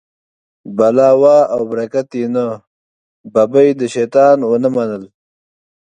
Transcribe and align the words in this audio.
بلا 0.77 1.09
وه 1.21 1.37
او 1.53 1.61
برکت 1.71 2.07
یې 2.19 2.25
نه، 2.35 2.45
ببۍ 3.33 3.69
د 3.79 3.81
شیطان 3.95 4.37
و 4.49 4.51
نه 4.63 4.69
منل. 4.75 5.03